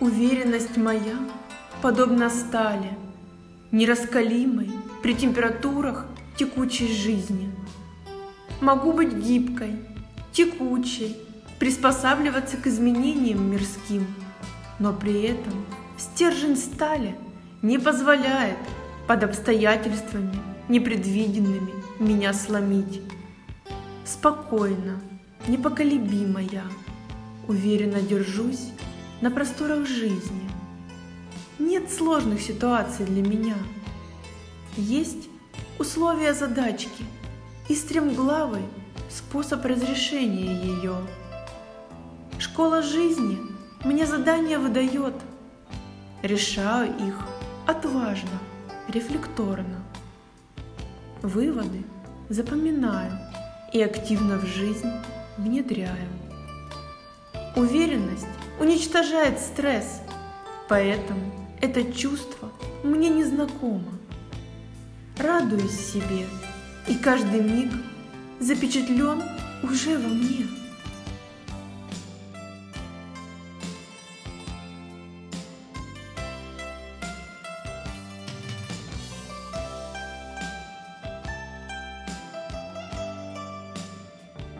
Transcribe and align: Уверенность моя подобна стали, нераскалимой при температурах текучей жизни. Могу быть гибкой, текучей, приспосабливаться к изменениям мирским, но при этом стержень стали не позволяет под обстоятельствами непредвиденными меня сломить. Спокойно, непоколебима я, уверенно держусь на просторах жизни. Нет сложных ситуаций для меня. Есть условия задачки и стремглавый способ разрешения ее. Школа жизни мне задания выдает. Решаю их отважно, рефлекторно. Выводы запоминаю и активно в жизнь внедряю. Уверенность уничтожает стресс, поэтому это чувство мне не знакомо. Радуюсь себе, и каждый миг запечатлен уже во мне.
Уверенность 0.00 0.78
моя 0.78 1.18
подобна 1.82 2.30
стали, 2.30 2.88
нераскалимой 3.70 4.70
при 5.02 5.14
температурах 5.14 6.06
текучей 6.38 6.90
жизни. 6.90 7.52
Могу 8.62 8.94
быть 8.94 9.12
гибкой, 9.12 9.76
текучей, 10.32 11.18
приспосабливаться 11.58 12.56
к 12.56 12.66
изменениям 12.66 13.50
мирским, 13.50 14.06
но 14.78 14.94
при 14.94 15.20
этом 15.20 15.66
стержень 15.98 16.56
стали 16.56 17.14
не 17.60 17.78
позволяет 17.78 18.56
под 19.06 19.22
обстоятельствами 19.22 20.34
непредвиденными 20.70 21.74
меня 21.98 22.32
сломить. 22.32 23.02
Спокойно, 24.06 24.98
непоколебима 25.46 26.40
я, 26.40 26.64
уверенно 27.48 28.00
держусь 28.00 28.70
на 29.20 29.30
просторах 29.30 29.86
жизни. 29.86 30.50
Нет 31.58 31.90
сложных 31.90 32.40
ситуаций 32.40 33.04
для 33.04 33.22
меня. 33.22 33.56
Есть 34.76 35.28
условия 35.78 36.32
задачки 36.32 37.04
и 37.68 37.74
стремглавый 37.74 38.62
способ 39.10 39.64
разрешения 39.64 40.54
ее. 40.54 40.96
Школа 42.38 42.82
жизни 42.82 43.38
мне 43.84 44.06
задания 44.06 44.58
выдает. 44.58 45.14
Решаю 46.22 46.90
их 47.06 47.18
отважно, 47.66 48.38
рефлекторно. 48.88 49.84
Выводы 51.22 51.84
запоминаю 52.28 53.12
и 53.72 53.82
активно 53.82 54.38
в 54.38 54.46
жизнь 54.46 54.90
внедряю. 55.36 56.08
Уверенность 57.56 58.26
уничтожает 58.60 59.38
стресс, 59.40 60.00
поэтому 60.68 61.20
это 61.60 61.92
чувство 61.92 62.50
мне 62.84 63.08
не 63.08 63.24
знакомо. 63.24 63.98
Радуюсь 65.18 65.78
себе, 65.78 66.26
и 66.86 66.94
каждый 66.94 67.40
миг 67.40 67.72
запечатлен 68.38 69.22
уже 69.62 69.98
во 69.98 70.08
мне. 70.08 70.46